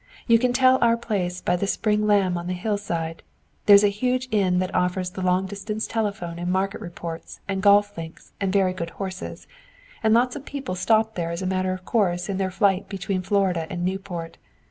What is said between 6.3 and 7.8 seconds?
and market reports and